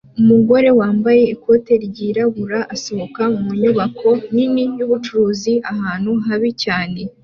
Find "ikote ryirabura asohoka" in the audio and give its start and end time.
1.35-3.23